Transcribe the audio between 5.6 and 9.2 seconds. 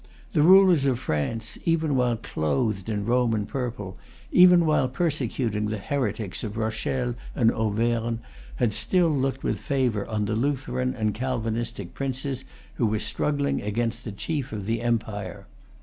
the heretics of Rochelle and Auvergne, had still